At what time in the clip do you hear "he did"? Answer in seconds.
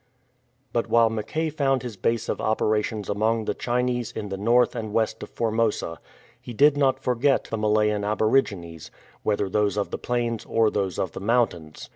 6.41-6.75